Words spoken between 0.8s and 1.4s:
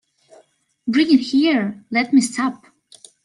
Bring it